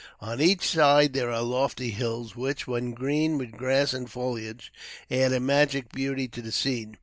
[0.19, 4.73] On each side there are lofty hills, which, when green with grass and foliage,
[5.11, 6.97] add a magic beauty to the scene.